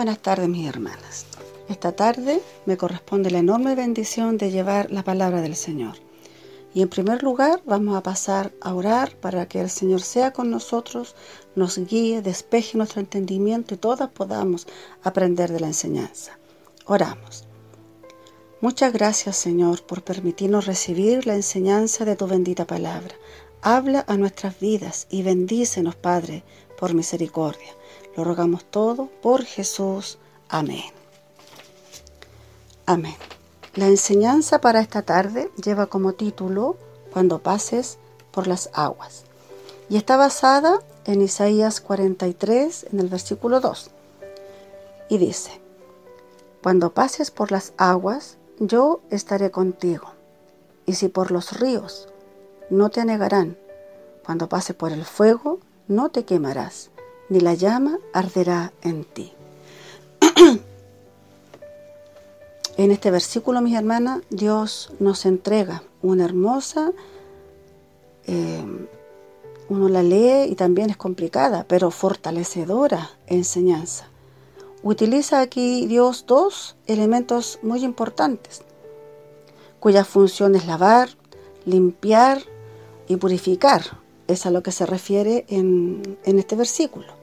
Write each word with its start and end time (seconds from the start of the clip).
buenas 0.00 0.20
tardes 0.20 0.48
mis 0.48 0.66
hermanas. 0.66 1.26
Esta 1.68 1.92
tarde 1.92 2.40
me 2.64 2.78
corresponde 2.78 3.30
la 3.30 3.40
enorme 3.40 3.74
bendición 3.74 4.38
de 4.38 4.50
llevar 4.50 4.90
la 4.90 5.04
palabra 5.04 5.42
del 5.42 5.54
Señor. 5.54 5.96
Y 6.72 6.80
en 6.80 6.88
primer 6.88 7.22
lugar 7.22 7.60
vamos 7.66 7.94
a 7.98 8.02
pasar 8.02 8.50
a 8.62 8.72
orar 8.72 9.14
para 9.16 9.46
que 9.46 9.60
el 9.60 9.68
Señor 9.68 10.00
sea 10.00 10.32
con 10.32 10.50
nosotros, 10.50 11.16
nos 11.54 11.76
guíe, 11.76 12.22
despeje 12.22 12.78
nuestro 12.78 13.02
entendimiento 13.02 13.74
y 13.74 13.76
todas 13.76 14.08
podamos 14.08 14.66
aprender 15.02 15.52
de 15.52 15.60
la 15.60 15.66
enseñanza. 15.66 16.38
Oramos. 16.86 17.44
Muchas 18.62 18.94
gracias 18.94 19.36
Señor 19.36 19.82
por 19.82 20.02
permitirnos 20.02 20.64
recibir 20.64 21.26
la 21.26 21.34
enseñanza 21.34 22.06
de 22.06 22.16
tu 22.16 22.26
bendita 22.26 22.66
palabra. 22.66 23.14
Habla 23.60 24.06
a 24.08 24.16
nuestras 24.16 24.58
vidas 24.60 25.08
y 25.10 25.22
bendícenos 25.22 25.94
Padre 25.94 26.42
por 26.78 26.94
misericordia. 26.94 27.76
Lo 28.16 28.24
rogamos 28.24 28.64
todo 28.64 29.08
por 29.22 29.44
Jesús. 29.44 30.18
Amén. 30.48 30.92
Amén. 32.86 33.16
La 33.74 33.86
enseñanza 33.86 34.60
para 34.60 34.80
esta 34.80 35.02
tarde 35.02 35.50
lleva 35.62 35.86
como 35.86 36.14
título 36.14 36.76
Cuando 37.12 37.38
pases 37.38 37.98
por 38.32 38.46
las 38.46 38.70
aguas 38.72 39.24
y 39.88 39.96
está 39.96 40.16
basada 40.16 40.80
en 41.04 41.20
Isaías 41.20 41.80
43 41.80 42.86
en 42.92 43.00
el 43.00 43.08
versículo 43.08 43.60
2 43.60 43.90
y 45.10 45.18
dice, 45.18 45.60
Cuando 46.62 46.94
pases 46.94 47.30
por 47.30 47.50
las 47.50 47.74
aguas, 47.76 48.38
yo 48.60 49.00
estaré 49.10 49.50
contigo, 49.50 50.12
y 50.86 50.94
si 50.94 51.08
por 51.08 51.32
los 51.32 51.58
ríos, 51.58 52.08
no 52.70 52.90
te 52.90 53.00
anegarán, 53.00 53.58
cuando 54.24 54.48
pases 54.48 54.76
por 54.76 54.92
el 54.92 55.04
fuego, 55.04 55.58
no 55.88 56.10
te 56.10 56.24
quemarás, 56.24 56.90
ni 57.30 57.40
la 57.40 57.54
llama 57.54 57.98
arderá 58.12 58.72
en 58.82 59.04
ti. 59.04 59.32
en 62.76 62.90
este 62.90 63.10
versículo, 63.10 63.62
mis 63.62 63.76
hermanas, 63.76 64.20
Dios 64.28 64.92
nos 64.98 65.24
entrega 65.24 65.82
una 66.02 66.24
hermosa, 66.24 66.92
eh, 68.26 68.64
uno 69.68 69.88
la 69.88 70.02
lee 70.02 70.50
y 70.50 70.56
también 70.56 70.90
es 70.90 70.96
complicada, 70.96 71.64
pero 71.68 71.90
fortalecedora 71.92 73.10
enseñanza. 73.28 74.08
Utiliza 74.82 75.40
aquí 75.40 75.86
Dios 75.86 76.24
dos 76.26 76.76
elementos 76.86 77.60
muy 77.62 77.84
importantes, 77.84 78.62
cuya 79.78 80.04
función 80.04 80.56
es 80.56 80.66
lavar, 80.66 81.10
limpiar 81.64 82.42
y 83.06 83.16
purificar. 83.16 83.82
Es 84.26 84.46
a 84.46 84.50
lo 84.50 84.62
que 84.62 84.72
se 84.72 84.86
refiere 84.86 85.44
en 85.48 86.16
este 86.24 86.56
versículo. 86.56 87.19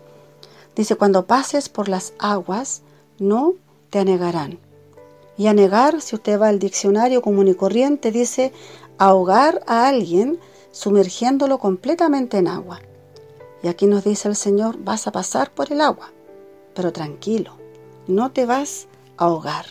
Dice, 0.78 0.96
cuando 0.96 1.26
pases 1.26 1.70
por 1.70 1.90
las 1.90 2.14
aguas, 2.20 2.84
no 3.18 3.56
te 3.90 3.98
anegarán. 3.98 4.60
Y 5.36 5.48
anegar, 5.48 6.02
si 6.02 6.16
usted 6.16 6.40
va 6.40 6.50
al 6.50 6.60
diccionario 6.60 7.24
común 7.24 7.48
y 7.48 7.56
corriente, 7.56 8.12
dice 8.12 8.54
ahogar 9.00 9.64
a 9.66 9.88
alguien 9.88 10.40
sumergiéndolo 10.72 11.58
completamente 11.58 12.38
en 12.38 12.48
agua. 12.48 12.80
Y 13.64 13.70
aquí 13.70 13.88
nos 13.88 14.04
dice 14.04 14.28
el 14.28 14.36
Señor, 14.36 14.78
vas 14.78 15.08
a 15.08 15.12
pasar 15.12 15.52
por 15.52 15.72
el 15.72 15.82
agua, 15.82 16.12
pero 16.76 16.94
tranquilo, 16.94 17.54
no 18.06 18.32
te 18.32 18.46
vas 18.46 18.88
a 19.18 19.26
ahogar. 19.26 19.66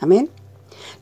Amén. 0.00 0.28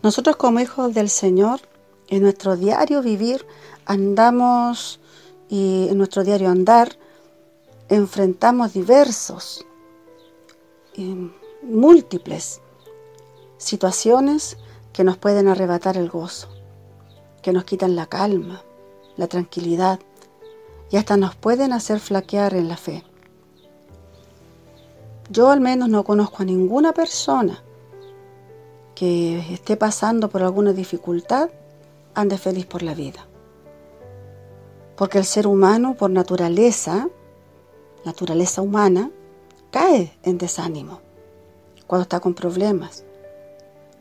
Nosotros 0.02 0.36
como 0.36 0.60
hijos 0.60 0.92
del 0.92 1.08
Señor, 1.08 1.60
en 2.08 2.22
nuestro 2.22 2.56
diario 2.56 3.00
vivir, 3.00 3.46
andamos 3.86 5.00
y 5.48 5.88
en 5.88 5.96
nuestro 5.96 6.24
diario 6.24 6.50
andar, 6.50 6.98
enfrentamos 7.88 8.72
diversos, 8.72 9.66
y 10.94 11.30
múltiples 11.62 12.60
situaciones 13.56 14.56
que 14.92 15.04
nos 15.04 15.16
pueden 15.16 15.48
arrebatar 15.48 15.96
el 15.96 16.08
gozo, 16.10 16.48
que 17.40 17.52
nos 17.52 17.64
quitan 17.64 17.96
la 17.96 18.06
calma, 18.06 18.62
la 19.16 19.26
tranquilidad 19.26 20.00
y 20.90 20.96
hasta 20.96 21.16
nos 21.16 21.34
pueden 21.34 21.72
hacer 21.72 22.00
flaquear 22.00 22.54
en 22.54 22.68
la 22.68 22.76
fe. 22.76 23.04
Yo 25.30 25.50
al 25.50 25.60
menos 25.60 25.88
no 25.88 26.04
conozco 26.04 26.42
a 26.42 26.46
ninguna 26.46 26.92
persona 26.92 27.62
que 28.94 29.38
esté 29.54 29.76
pasando 29.76 30.28
por 30.28 30.42
alguna 30.42 30.72
dificultad, 30.72 31.48
ande 32.14 32.36
feliz 32.36 32.66
por 32.66 32.82
la 32.82 32.94
vida. 32.94 33.26
Porque 34.96 35.18
el 35.18 35.24
ser 35.24 35.46
humano, 35.46 35.94
por 35.94 36.10
naturaleza, 36.10 37.08
naturaleza 38.04 38.62
humana, 38.62 39.10
cae 39.70 40.12
en 40.22 40.38
desánimo 40.38 41.00
cuando 41.86 42.02
está 42.02 42.20
con 42.20 42.34
problemas, 42.34 43.04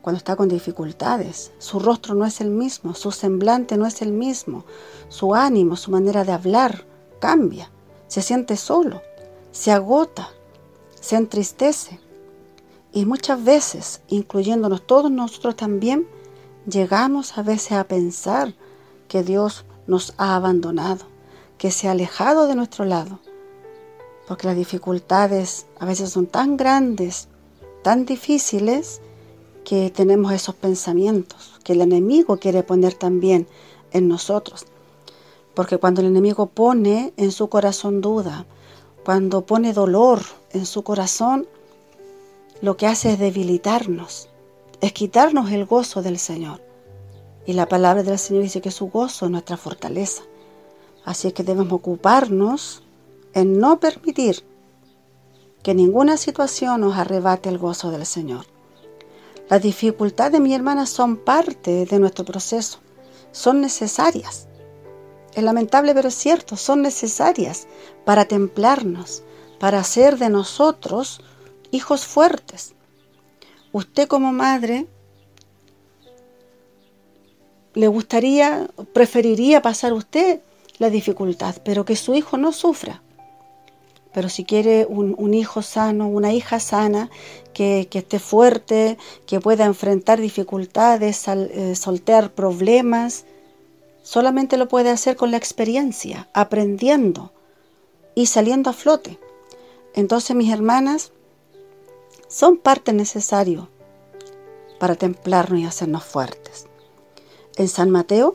cuando 0.01 0.17
está 0.17 0.35
con 0.35 0.47
dificultades. 0.47 1.51
Su 1.59 1.79
rostro 1.79 2.15
no 2.15 2.25
es 2.25 2.41
el 2.41 2.49
mismo, 2.49 2.93
su 2.93 3.11
semblante 3.11 3.77
no 3.77 3.85
es 3.85 4.01
el 4.01 4.11
mismo, 4.11 4.65
su 5.09 5.35
ánimo, 5.35 5.75
su 5.75 5.91
manera 5.91 6.23
de 6.23 6.31
hablar 6.31 6.85
cambia, 7.19 7.69
se 8.07 8.21
siente 8.21 8.57
solo, 8.57 9.01
se 9.51 9.71
agota, 9.71 10.29
se 10.99 11.15
entristece. 11.15 11.99
Y 12.93 13.05
muchas 13.05 13.43
veces, 13.43 14.01
incluyéndonos 14.07 14.85
todos 14.85 15.11
nosotros 15.11 15.55
también, 15.55 16.07
llegamos 16.65 17.37
a 17.37 17.43
veces 17.43 17.73
a 17.73 17.83
pensar 17.85 18.53
que 19.07 19.23
Dios 19.23 19.65
nos 19.87 20.13
ha 20.17 20.35
abandonado, 20.35 21.05
que 21.57 21.71
se 21.71 21.87
ha 21.87 21.91
alejado 21.91 22.47
de 22.47 22.55
nuestro 22.55 22.85
lado 22.85 23.19
porque 24.31 24.47
las 24.47 24.55
dificultades 24.55 25.65
a 25.77 25.85
veces 25.85 26.09
son 26.09 26.25
tan 26.25 26.55
grandes, 26.55 27.27
tan 27.83 28.05
difíciles, 28.05 29.01
que 29.65 29.89
tenemos 29.89 30.31
esos 30.31 30.55
pensamientos 30.55 31.59
que 31.65 31.73
el 31.73 31.81
enemigo 31.81 32.37
quiere 32.37 32.63
poner 32.63 32.93
también 32.93 33.45
en 33.91 34.07
nosotros. 34.07 34.67
Porque 35.53 35.79
cuando 35.79 35.99
el 35.99 36.07
enemigo 36.07 36.45
pone 36.45 37.11
en 37.17 37.33
su 37.33 37.49
corazón 37.49 37.99
duda, 37.99 38.45
cuando 39.03 39.41
pone 39.41 39.73
dolor 39.73 40.21
en 40.53 40.65
su 40.65 40.81
corazón, 40.81 41.45
lo 42.61 42.77
que 42.77 42.87
hace 42.87 43.11
es 43.11 43.19
debilitarnos, 43.19 44.29
es 44.79 44.93
quitarnos 44.93 45.51
el 45.51 45.65
gozo 45.65 46.01
del 46.01 46.17
Señor. 46.17 46.61
Y 47.45 47.51
la 47.51 47.67
palabra 47.67 48.01
del 48.01 48.17
Señor 48.17 48.43
dice 48.43 48.61
que 48.61 48.71
su 48.71 48.87
gozo 48.87 49.25
es 49.25 49.31
nuestra 49.31 49.57
fortaleza. 49.57 50.23
Así 51.03 51.27
es 51.27 51.33
que 51.33 51.43
debemos 51.43 51.73
ocuparnos 51.73 52.83
en 53.33 53.59
no 53.59 53.79
permitir 53.79 54.43
que 55.63 55.73
ninguna 55.73 56.17
situación 56.17 56.81
nos 56.81 56.97
arrebate 56.97 57.49
el 57.49 57.57
gozo 57.57 57.91
del 57.91 58.05
Señor. 58.05 58.45
Las 59.49 59.61
dificultades, 59.61 60.39
mi 60.39 60.53
hermana, 60.53 60.85
son 60.85 61.17
parte 61.17 61.85
de 61.85 61.99
nuestro 61.99 62.25
proceso, 62.25 62.79
son 63.31 63.61
necesarias. 63.61 64.47
Es 65.33 65.43
lamentable, 65.43 65.93
pero 65.93 66.09
es 66.09 66.15
cierto, 66.15 66.57
son 66.57 66.81
necesarias 66.81 67.67
para 68.05 68.25
templarnos, 68.25 69.23
para 69.59 69.79
hacer 69.79 70.17
de 70.17 70.29
nosotros 70.29 71.21
hijos 71.71 72.05
fuertes. 72.05 72.73
Usted 73.71 74.07
como 74.07 74.33
madre 74.33 74.87
le 77.73 77.87
gustaría, 77.87 78.69
preferiría 78.93 79.61
pasar 79.61 79.93
usted 79.93 80.41
la 80.77 80.89
dificultad, 80.89 81.55
pero 81.63 81.85
que 81.85 81.95
su 81.95 82.13
hijo 82.15 82.37
no 82.37 82.51
sufra. 82.51 83.01
Pero 84.13 84.29
si 84.29 84.43
quiere 84.43 84.85
un, 84.85 85.33
hijo 85.33 85.61
sano, 85.61 86.07
una 86.07 86.33
hija 86.33 86.59
sana, 86.59 87.09
que, 87.53 87.87
esté 87.91 88.19
fuerte, 88.19 88.97
que 89.25 89.39
pueda 89.39 89.65
enfrentar 89.65 90.19
dificultades, 90.19 91.27
eh, 91.27 91.75
soltear 91.75 92.31
problemas, 92.31 93.25
solamente 94.03 94.57
lo 94.57 94.67
puede 94.67 94.89
hacer 94.89 95.15
con 95.15 95.31
la 95.31 95.37
experiencia, 95.37 96.29
aprendiendo 96.33 97.31
y 98.15 98.25
saliendo 98.25 98.69
a 98.69 98.73
flote. 98.73 99.17
Entonces, 99.93 100.35
mis 100.35 100.51
hermanas, 100.51 101.11
son 102.27 102.57
parte 102.57 102.93
necesario 102.93 103.69
para 104.79 104.95
templarnos 104.95 105.59
y 105.59 105.65
hacernos 105.65 106.03
fuertes. 106.03 106.65
En 107.55 107.67
San 107.67 107.91
Mateo 107.91 108.33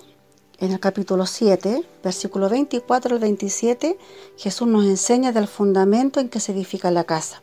en 0.59 0.73
el 0.73 0.81
capítulo 0.81 1.27
7, 1.27 1.85
versículo 2.03 2.49
24 2.49 3.15
al 3.15 3.21
27, 3.21 3.99
Jesús 4.37 4.67
nos 4.67 4.85
enseña 4.85 5.33
del 5.33 5.49
fundamento 5.49 6.19
en 6.19 6.29
que 6.29 6.41
se 6.41 6.53
edifica 6.53 6.91
la 6.91 7.05
casa. 7.05 7.43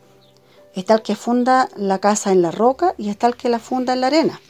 Está 0.74 0.94
el 0.94 1.02
que 1.02 1.14
funda 1.14 1.68
la 1.76 2.00
casa 2.00 2.32
en 2.32 2.42
la 2.42 2.50
roca 2.50 2.94
y 2.98 3.10
está 3.10 3.28
el 3.28 3.36
que 3.36 3.48
la 3.48 3.60
funda 3.60 3.92
en 3.92 4.00
la 4.00 4.08
arena. 4.08 4.40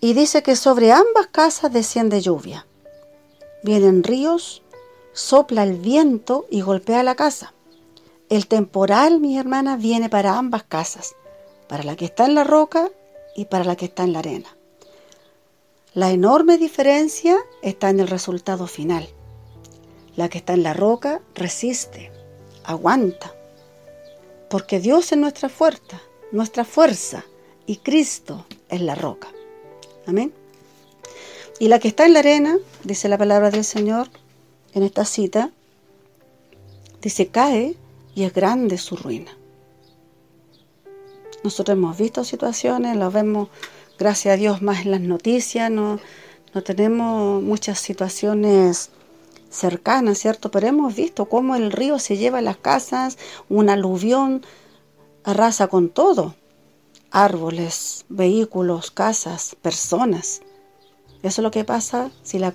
Y 0.00 0.14
dice 0.14 0.42
que 0.42 0.56
sobre 0.56 0.90
ambas 0.90 1.28
casas 1.28 1.72
desciende 1.72 2.20
lluvia. 2.20 2.66
Vienen 3.62 4.02
ríos, 4.02 4.62
sopla 5.12 5.62
el 5.62 5.74
viento 5.76 6.46
y 6.50 6.60
golpea 6.60 7.04
la 7.04 7.14
casa. 7.14 7.54
El 8.28 8.48
temporal, 8.48 9.20
mi 9.20 9.38
hermana, 9.38 9.76
viene 9.76 10.08
para 10.08 10.36
ambas 10.36 10.64
casas, 10.64 11.14
para 11.68 11.84
la 11.84 11.94
que 11.94 12.06
está 12.06 12.26
en 12.26 12.34
la 12.34 12.42
roca 12.42 12.90
y 13.36 13.44
para 13.44 13.64
la 13.64 13.76
que 13.76 13.84
está 13.84 14.02
en 14.02 14.12
la 14.12 14.18
arena. 14.18 14.55
La 15.96 16.10
enorme 16.10 16.58
diferencia 16.58 17.38
está 17.62 17.88
en 17.88 18.00
el 18.00 18.08
resultado 18.08 18.66
final. 18.66 19.08
La 20.14 20.28
que 20.28 20.36
está 20.36 20.52
en 20.52 20.62
la 20.62 20.74
roca 20.74 21.22
resiste, 21.34 22.12
aguanta, 22.64 23.34
porque 24.50 24.78
Dios 24.78 25.10
es 25.12 25.16
nuestra 25.16 25.48
fuerza, 25.48 26.02
nuestra 26.32 26.66
fuerza 26.66 27.24
y 27.64 27.78
Cristo 27.78 28.44
es 28.68 28.82
la 28.82 28.94
roca. 28.94 29.28
Amén. 30.04 30.34
Y 31.58 31.68
la 31.68 31.78
que 31.78 31.88
está 31.88 32.04
en 32.04 32.12
la 32.12 32.18
arena, 32.18 32.58
dice 32.84 33.08
la 33.08 33.16
palabra 33.16 33.50
del 33.50 33.64
Señor 33.64 34.10
en 34.74 34.82
esta 34.82 35.06
cita, 35.06 35.50
dice, 37.00 37.28
cae 37.28 37.74
y 38.14 38.24
es 38.24 38.34
grande 38.34 38.76
su 38.76 38.96
ruina. 38.96 39.34
Nosotros 41.42 41.74
hemos 41.74 41.96
visto 41.96 42.22
situaciones, 42.22 42.98
lo 42.98 43.10
vemos, 43.10 43.48
gracias 43.98 44.34
a 44.34 44.36
Dios, 44.36 44.62
más 44.62 44.84
en 44.84 44.90
las 44.90 45.00
noticias, 45.00 45.70
no, 45.70 45.98
no 46.54 46.62
tenemos 46.62 47.42
muchas 47.42 47.78
situaciones 47.78 48.90
cercanas, 49.50 50.18
¿cierto? 50.18 50.50
Pero 50.50 50.66
hemos 50.66 50.94
visto 50.94 51.26
cómo 51.26 51.56
el 51.56 51.72
río 51.72 51.98
se 51.98 52.16
lleva 52.16 52.38
a 52.38 52.42
las 52.42 52.56
casas, 52.56 53.18
un 53.48 53.70
aluvión 53.70 54.44
arrasa 55.24 55.68
con 55.68 55.88
todo, 55.88 56.34
árboles, 57.10 58.04
vehículos, 58.08 58.90
casas, 58.90 59.56
personas. 59.60 60.42
Eso 61.22 61.40
es 61.40 61.42
lo 61.42 61.50
que 61.50 61.64
pasa 61.64 62.10
si 62.22 62.38
la, 62.38 62.54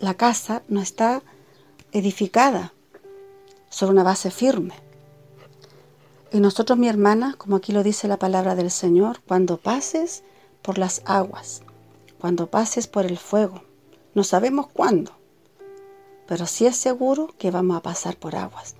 la 0.00 0.14
casa 0.14 0.62
no 0.68 0.80
está 0.80 1.22
edificada 1.92 2.72
sobre 3.68 3.92
una 3.92 4.04
base 4.04 4.30
firme. 4.30 4.74
Y 6.32 6.40
nosotros, 6.40 6.78
mi 6.78 6.88
hermana, 6.88 7.34
como 7.36 7.56
aquí 7.56 7.72
lo 7.72 7.82
dice 7.82 8.08
la 8.08 8.18
palabra 8.18 8.54
del 8.54 8.70
Señor, 8.70 9.20
cuando 9.26 9.58
pases 9.58 10.22
por 10.66 10.78
las 10.78 11.00
aguas, 11.04 11.62
cuando 12.18 12.48
pases 12.48 12.88
por 12.88 13.06
el 13.06 13.18
fuego, 13.18 13.62
no 14.14 14.24
sabemos 14.24 14.66
cuándo, 14.66 15.12
pero 16.26 16.44
sí 16.46 16.66
es 16.66 16.76
seguro 16.76 17.32
que 17.38 17.52
vamos 17.52 17.76
a 17.76 17.82
pasar 17.82 18.16
por 18.16 18.34
aguas. 18.34 18.74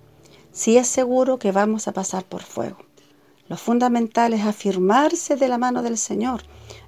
Sí 0.50 0.78
es 0.78 0.88
seguro 0.88 1.38
que 1.38 1.52
vamos 1.52 1.86
a 1.86 1.92
pasar 1.92 2.24
por 2.24 2.42
fuego. 2.42 2.78
Lo 3.48 3.56
fundamental 3.56 4.32
es 4.32 4.44
afirmarse 4.44 5.36
de 5.36 5.46
la 5.46 5.58
mano 5.58 5.80
del 5.80 5.96
Señor 5.96 6.42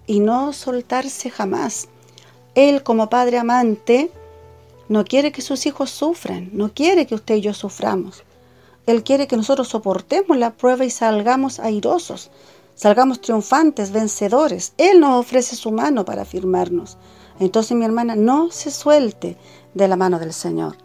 y 0.09 0.19
no 0.19 0.53
soltarse 0.53 1.31
jamás. 1.31 1.87
Él 2.57 2.83
como 2.83 3.09
Padre 3.09 3.39
amante 3.39 4.11
no 4.89 5.05
quiere 5.05 5.31
que 5.31 5.43
sus 5.43 5.65
hijos 5.67 5.91
sufran, 5.91 6.51
no 6.53 6.75
quiere 6.75 7.07
que 7.07 7.15
usted 7.15 7.37
y 7.37 7.43
yo 7.43 7.55
suframos. 7.55 8.25
Él 8.87 9.05
quiere 9.05 9.29
que 9.29 9.37
nosotros 9.37 9.69
soportemos 9.69 10.37
la 10.37 10.55
prueba 10.55 10.85
y 10.85 10.91
salgamos 10.91 11.61
airosos, 11.61 12.33
salgamos 12.79 13.21
triunfantes, 13.21 13.91
vencedores. 13.91 14.73
Él 14.79 15.01
nos 15.01 15.21
ofrece 15.21 15.57
su 15.57 15.73
mano 15.73 16.05
para 16.05 16.23
afirmarnos. 16.23 16.97
Entonces 17.41 17.77
mi 17.77 17.85
hermana, 17.85 18.15
no 18.15 18.51
se 18.53 18.71
suelte 18.71 19.37
de 19.75 19.89
la 19.89 19.97
mano 19.97 20.19
del 20.19 20.33
Señor. 20.33 20.77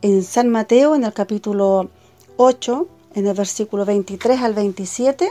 En 0.00 0.22
San 0.22 0.48
Mateo, 0.48 0.94
en 0.94 1.04
el 1.04 1.12
capítulo 1.12 1.90
8, 2.38 2.88
en 3.14 3.26
el 3.26 3.36
versículo 3.36 3.84
23 3.84 4.40
al 4.40 4.54
27, 4.54 5.30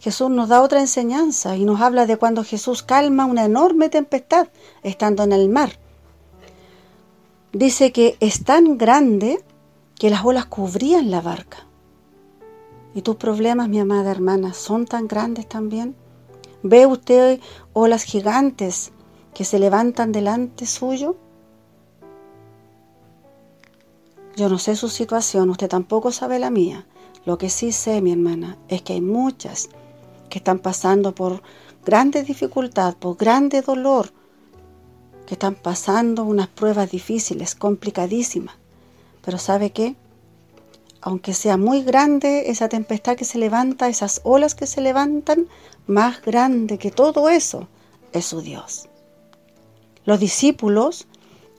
Jesús 0.00 0.30
nos 0.30 0.48
da 0.48 0.62
otra 0.62 0.80
enseñanza 0.80 1.56
y 1.56 1.64
nos 1.66 1.80
habla 1.82 2.06
de 2.06 2.16
cuando 2.16 2.42
Jesús 2.42 2.82
calma 2.82 3.26
una 3.26 3.44
enorme 3.44 3.90
tempestad 3.90 4.48
estando 4.82 5.22
en 5.24 5.32
el 5.32 5.50
mar. 5.50 5.78
Dice 7.52 7.92
que 7.92 8.16
es 8.20 8.44
tan 8.44 8.78
grande 8.78 9.44
que 9.98 10.08
las 10.08 10.24
olas 10.24 10.46
cubrían 10.46 11.10
la 11.10 11.20
barca. 11.20 11.65
¿Y 12.96 13.02
tus 13.02 13.16
problemas, 13.16 13.68
mi 13.68 13.78
amada 13.78 14.10
hermana, 14.10 14.54
son 14.54 14.86
tan 14.86 15.06
grandes 15.06 15.46
también? 15.46 15.94
¿Ve 16.62 16.86
usted 16.86 17.40
olas 17.74 18.04
gigantes 18.04 18.90
que 19.34 19.44
se 19.44 19.58
levantan 19.58 20.12
delante 20.12 20.64
suyo? 20.64 21.14
Yo 24.34 24.48
no 24.48 24.56
sé 24.56 24.76
su 24.76 24.88
situación, 24.88 25.50
usted 25.50 25.68
tampoco 25.68 26.10
sabe 26.10 26.38
la 26.38 26.48
mía. 26.48 26.86
Lo 27.26 27.36
que 27.36 27.50
sí 27.50 27.70
sé, 27.70 28.00
mi 28.00 28.12
hermana, 28.12 28.56
es 28.68 28.80
que 28.80 28.94
hay 28.94 29.02
muchas 29.02 29.68
que 30.30 30.38
están 30.38 30.60
pasando 30.60 31.14
por 31.14 31.42
grande 31.84 32.22
dificultad, 32.22 32.96
por 32.96 33.18
grande 33.18 33.60
dolor, 33.60 34.10
que 35.26 35.34
están 35.34 35.54
pasando 35.54 36.24
unas 36.24 36.48
pruebas 36.48 36.90
difíciles, 36.90 37.56
complicadísimas. 37.56 38.56
Pero 39.22 39.36
¿sabe 39.36 39.68
qué? 39.68 39.96
Aunque 41.06 41.34
sea 41.34 41.56
muy 41.56 41.84
grande 41.84 42.50
esa 42.50 42.68
tempestad 42.68 43.14
que 43.16 43.24
se 43.24 43.38
levanta, 43.38 43.88
esas 43.88 44.20
olas 44.24 44.56
que 44.56 44.66
se 44.66 44.80
levantan, 44.80 45.46
más 45.86 46.20
grande 46.20 46.78
que 46.78 46.90
todo 46.90 47.28
eso 47.28 47.68
es 48.12 48.24
su 48.24 48.40
Dios. 48.40 48.88
Los 50.04 50.18
discípulos 50.18 51.06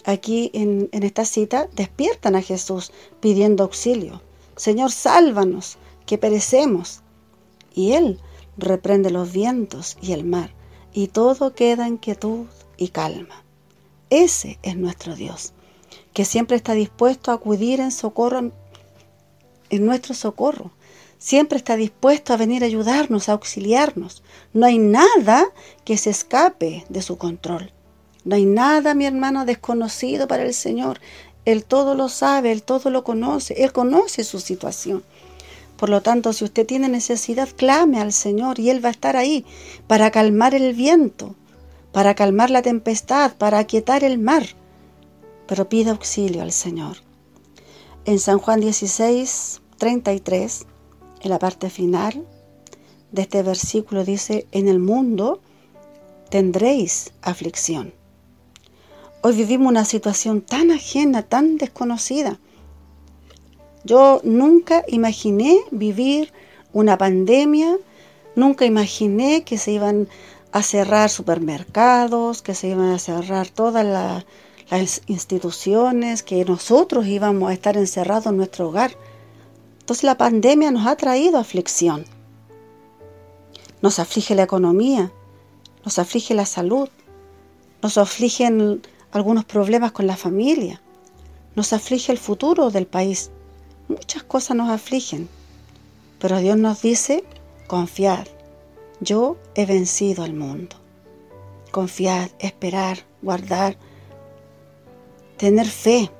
aquí 0.04 0.52
en, 0.54 0.90
esta 0.92 1.24
cita 1.24 1.70
despiertan 1.74 2.36
a 2.36 2.42
Jesús 2.42 2.92
pidiendo 3.22 3.64
auxilio. 3.64 4.22
Señor, 4.58 4.92
sálvanos, 4.92 5.78
que 6.06 6.18
perecemos. 6.18 7.00
Y 7.74 7.94
Él 7.94 8.20
reprende 8.58 9.12
los 9.12 9.32
vientos 9.32 9.98
y 10.02 10.12
el 10.12 10.26
mar, 10.26 10.52
y 10.92 11.08
todo 11.08 11.56
queda 11.56 11.88
en 11.88 11.96
quietud 11.96 12.48
y 12.76 12.90
calma. 12.90 13.46
Ese 14.10 14.60
es 14.62 14.76
nuestro 14.76 15.16
Dios, 15.16 15.54
que 16.12 16.26
siempre 16.26 16.58
está 16.58 16.74
dispuesto 16.74 17.32
a 17.32 17.36
acudir 17.36 17.80
en 17.80 17.92
socorro, 17.92 18.52
en 19.70 19.86
nuestro 19.86 20.14
socorro. 20.14 20.72
Siempre 21.20 21.58
está 21.58 21.76
dispuesto 21.76 22.34
a 22.34 22.38
venir 22.38 22.64
a 22.64 22.68
ayudarnos, 22.68 23.28
a 23.28 23.34
auxiliarnos. 23.34 24.24
No 24.54 24.66
hay 24.66 24.78
nada 24.78 25.46
que 25.84 25.98
se 25.98 26.12
escape 26.12 26.86
de 26.90 27.02
su 27.02 27.18
control. 27.18 27.72
No 28.24 28.36
hay 28.36 28.46
nada, 28.46 28.94
mi 28.94 29.06
hermano, 29.06 29.46
desconocido 29.46 30.28
para 30.28 30.44
el 30.44 30.54
Señor. 30.54 31.00
Él 31.46 31.64
todo 31.64 31.96
lo 31.96 32.10
sabe, 32.10 32.52
Él 32.52 32.62
todo 32.62 32.90
lo 32.90 33.04
conoce, 33.04 33.64
Él 33.64 33.72
conoce 33.72 34.24
su 34.24 34.40
situación. 34.40 35.04
Por 35.78 35.90
lo 35.90 36.02
tanto, 36.02 36.34
si 36.34 36.44
usted 36.44 36.66
tiene 36.66 36.90
necesidad, 36.90 37.48
clame 37.56 38.02
al 38.02 38.12
Señor 38.12 38.60
y 38.60 38.70
Él 38.70 38.84
va 38.84 38.90
a 38.90 38.92
estar 38.92 39.16
ahí 39.16 39.46
para 39.88 40.12
calmar 40.12 40.54
el 40.54 40.74
viento, 40.74 41.36
para 41.92 42.16
calmar 42.16 42.50
la 42.50 42.62
tempestad, 42.62 43.36
para 43.38 43.60
aquietar 43.60 44.04
el 44.04 44.18
mar. 44.18 44.46
Pero 45.48 45.70
pida 45.70 45.92
auxilio 45.92 46.42
al 46.42 46.52
Señor. 46.52 47.07
En 48.08 48.20
San 48.20 48.40
Juan 48.40 48.62
16, 48.62 49.62
33, 49.80 50.66
en 51.24 51.30
la 51.30 51.40
parte 51.40 51.70
final 51.70 52.26
de 53.12 53.24
este 53.24 53.44
versículo 53.44 54.06
dice, 54.06 54.48
en 54.54 54.70
el 54.70 54.80
mundo 54.80 55.42
tendréis 56.30 57.12
aflicción. 57.22 57.94
Hoy 59.22 59.36
vivimos 59.36 59.68
una 59.68 59.84
situación 59.84 60.40
tan 60.40 60.72
ajena, 60.72 61.24
tan 61.24 61.58
desconocida. 61.58 62.40
Yo 63.84 64.22
nunca 64.24 64.86
imaginé 64.88 65.60
vivir 65.72 66.32
una 66.72 66.98
pandemia, 66.98 67.76
nunca 68.38 68.64
imaginé 68.64 69.44
que 69.44 69.58
se 69.58 69.74
iban 69.74 70.08
a 70.54 70.64
cerrar 70.64 71.10
supermercados, 71.10 72.42
que 72.42 72.56
se 72.56 72.70
iban 72.70 72.92
a 72.92 73.00
cerrar 73.00 73.50
todas 73.50 73.86
las 73.86 74.24
instituciones, 75.08 76.24
que 76.24 76.44
nosotros 76.46 77.08
íbamos 77.08 77.50
a 77.50 77.54
estar 77.54 77.78
encerrados 77.78 78.28
en 78.28 78.38
nuestro 78.38 78.70
hogar. 78.70 78.92
Entonces 79.80 80.04
la 80.04 80.18
pandemia 80.18 80.72
nos 80.72 80.88
ha 80.88 80.96
traído 80.96 81.38
aflicción. 81.38 82.06
Nos 83.82 84.00
aflige 84.00 84.36
la 84.36 84.44
economía, 84.44 85.12
nos 85.86 86.00
aflige 86.00 86.34
la 86.34 86.46
salud, 86.46 86.90
nos 87.82 87.98
afligen 87.98 88.82
algunos 89.12 89.46
problemas 89.46 89.92
con 89.92 90.08
la 90.08 90.18
familia, 90.18 90.82
nos 91.56 91.74
aflige 91.74 92.12
el 92.12 92.18
futuro 92.18 92.72
del 92.72 92.88
país, 92.88 93.32
muchas 93.88 94.24
cosas 94.24 94.58
nos 94.58 94.70
afligen, 94.70 95.30
pero 96.20 96.40
Dios 96.40 96.58
nos 96.58 96.82
dice, 96.82 97.24
confiad, 97.68 98.28
yo 99.00 99.38
he 99.56 99.66
vencido 99.66 100.24
al 100.24 100.34
mundo. 100.34 100.76
Confiad, 101.72 102.30
esperar, 102.40 102.98
guardar, 103.22 103.78
tener 105.38 105.68
fe, 105.68 106.12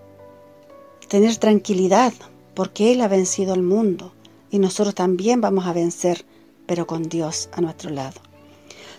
tener 1.08 1.36
tranquilidad, 1.38 2.14
porque 2.54 2.92
Él 2.92 3.02
ha 3.02 3.08
vencido 3.08 3.54
al 3.54 3.64
mundo 3.64 4.14
y 4.50 4.60
nosotros 4.60 4.96
también 4.96 5.42
vamos 5.42 5.66
a 5.68 5.74
vencer, 5.74 6.26
pero 6.66 6.88
con 6.88 7.04
Dios 7.04 7.50
a 7.52 7.62
nuestro 7.62 7.90
lado. 7.90 8.20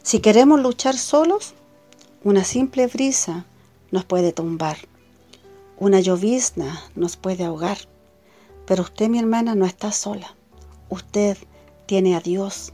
Si 0.03 0.21
queremos 0.21 0.61
luchar 0.61 0.97
solos, 0.97 1.55
una 2.25 2.45
simple 2.45 2.87
brisa 2.87 3.47
nos 3.91 4.05
puede 4.05 4.33
tumbar. 4.33 4.77
Una 5.79 6.01
llovizna 6.01 6.83
nos 6.95 7.17
puede 7.17 7.45
ahogar. 7.45 7.79
Pero 8.67 8.83
usted, 8.83 9.09
mi 9.09 9.19
hermana, 9.19 9.55
no 9.55 9.67
está 9.67 9.93
sola. 9.93 10.35
Usted 10.89 11.39
tiene 11.87 12.17
a 12.17 12.21
Dios. 12.21 12.73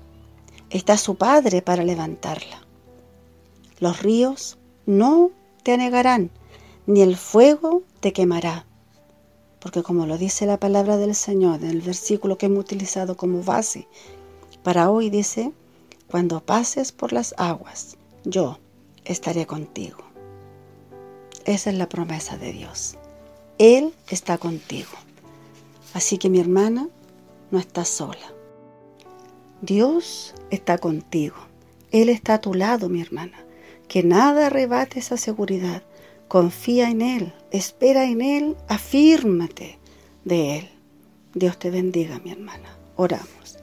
Está 0.70 0.96
su 0.96 1.16
Padre 1.16 1.60
para 1.60 1.84
levantarla. 1.84 2.62
Los 3.78 4.02
ríos 4.02 4.58
no 4.86 5.30
te 5.62 5.72
anegarán, 5.72 6.30
ni 6.86 7.02
el 7.02 7.16
fuego 7.16 7.82
te 8.00 8.12
quemará. 8.12 8.66
Porque 9.60 9.82
como 9.82 10.06
lo 10.06 10.18
dice 10.18 10.46
la 10.46 10.58
palabra 10.58 10.96
del 10.96 11.14
Señor 11.14 11.62
en 11.64 11.70
el 11.70 11.80
versículo 11.80 12.36
que 12.36 12.46
hemos 12.46 12.60
utilizado 12.60 13.16
como 13.16 13.42
base, 13.42 13.88
para 14.62 14.90
hoy 14.90 15.10
dice, 15.10 15.52
cuando 16.10 16.44
pases 16.44 16.92
por 16.92 17.12
las 17.12 17.34
aguas, 17.38 17.96
yo 18.24 18.58
estaré 19.04 19.46
contigo. 19.46 19.98
Esa 21.44 21.70
es 21.70 21.76
la 21.76 21.88
promesa 21.88 22.38
de 22.38 22.52
Dios. 22.52 22.96
Él 23.58 23.94
está 24.08 24.38
contigo. 24.38 24.92
Así 25.92 26.18
que 26.18 26.28
mi 26.28 26.40
hermana, 26.40 26.88
no 27.50 27.58
estás 27.58 27.88
sola. 27.88 28.32
Dios 29.60 30.34
está 30.50 30.78
contigo. 30.78 31.36
Él 31.90 32.08
está 32.08 32.34
a 32.34 32.40
tu 32.40 32.54
lado, 32.54 32.88
mi 32.88 33.00
hermana. 33.00 33.44
Que 33.88 34.02
nada 34.02 34.46
arrebate 34.46 34.98
esa 34.98 35.16
seguridad. 35.16 35.82
Confía 36.28 36.90
en 36.90 37.02
Él, 37.02 37.32
espera 37.50 38.04
en 38.04 38.20
Él, 38.20 38.56
afírmate 38.68 39.78
de 40.24 40.58
Él. 40.58 40.68
Dios 41.34 41.58
te 41.58 41.70
bendiga, 41.70 42.20
mi 42.24 42.32
hermana. 42.32 42.76
Oramos. 42.96 43.58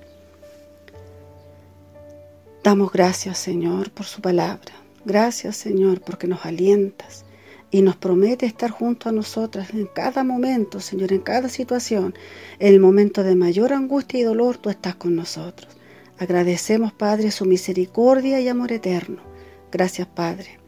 Damos 2.63 2.91
gracias, 2.91 3.37
Señor, 3.37 3.91
por 3.91 4.05
su 4.05 4.21
palabra. 4.21 4.73
Gracias, 5.03 5.57
Señor, 5.57 6.01
porque 6.01 6.27
nos 6.27 6.45
alientas 6.45 7.25
y 7.71 7.81
nos 7.81 7.95
promete 7.95 8.45
estar 8.45 8.69
junto 8.69 9.09
a 9.09 9.13
nosotras 9.13 9.71
en 9.71 9.87
cada 9.87 10.23
momento, 10.23 10.79
Señor, 10.79 11.11
en 11.13 11.21
cada 11.21 11.49
situación. 11.49 12.13
En 12.59 12.73
el 12.73 12.79
momento 12.79 13.23
de 13.23 13.35
mayor 13.35 13.73
angustia 13.73 14.19
y 14.19 14.23
dolor, 14.23 14.57
tú 14.57 14.69
estás 14.69 14.95
con 14.95 15.15
nosotros. 15.15 15.75
Agradecemos, 16.19 16.93
Padre, 16.93 17.31
su 17.31 17.45
misericordia 17.45 18.39
y 18.41 18.47
amor 18.47 18.71
eterno. 18.71 19.23
Gracias, 19.71 20.07
Padre. 20.07 20.59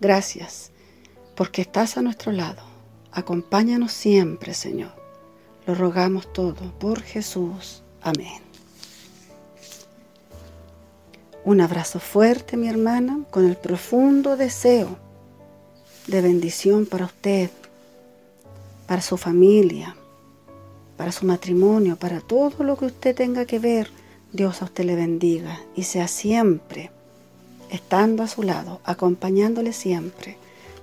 Gracias, 0.00 0.72
porque 1.38 1.62
estás 1.62 1.96
a 1.96 2.02
nuestro 2.02 2.32
lado. 2.32 2.64
Acompáñanos 3.12 3.92
siempre, 3.92 4.54
Señor. 4.54 4.90
Lo 5.68 5.76
rogamos 5.76 6.32
todo 6.32 6.76
por 6.80 7.00
Jesús. 7.00 7.84
Amén. 8.02 8.42
Un 11.44 11.60
abrazo 11.60 12.00
fuerte, 12.00 12.56
mi 12.56 12.68
hermana, 12.68 13.20
con 13.30 13.46
el 13.46 13.54
profundo 13.56 14.36
deseo 14.36 14.98
de 16.08 16.22
bendición 16.22 16.86
para 16.86 17.04
usted, 17.04 17.50
para 18.88 19.00
su 19.00 19.16
familia, 19.16 19.94
para 20.96 21.12
su 21.12 21.24
matrimonio, 21.24 21.94
para 21.94 22.20
todo 22.20 22.64
lo 22.64 22.76
que 22.76 22.86
usted 22.86 23.14
tenga 23.14 23.44
que 23.44 23.60
ver. 23.60 23.92
Dios 24.32 24.60
a 24.60 24.64
usted 24.64 24.82
le 24.82 24.96
bendiga 24.96 25.60
y 25.76 25.84
sea 25.84 26.08
siempre 26.08 26.90
estando 27.70 28.24
a 28.24 28.26
su 28.26 28.42
lado, 28.42 28.80
acompañándole 28.82 29.72
siempre. 29.72 30.36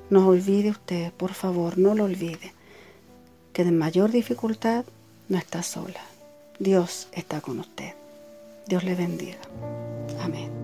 No 0.09 0.27
olvide 0.27 0.69
usted, 0.69 1.11
por 1.13 1.33
favor, 1.33 1.77
no 1.77 1.95
lo 1.95 2.03
olvide, 2.03 2.53
que 3.53 3.63
de 3.63 3.71
mayor 3.71 4.11
dificultad 4.11 4.85
no 5.29 5.37
está 5.37 5.63
sola. 5.63 6.01
Dios 6.59 7.07
está 7.11 7.41
con 7.41 7.59
usted. 7.59 7.93
Dios 8.67 8.83
le 8.83 8.95
bendiga. 8.95 9.39
Amén. 10.21 10.54